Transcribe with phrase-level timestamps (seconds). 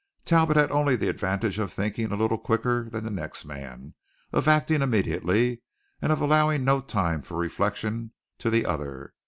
[0.25, 3.93] Talbot had only the advantage of thinking a little quicker than the next man,
[4.33, 5.61] of acting immediately,
[6.01, 9.13] and of allowing no time for reflection to the other.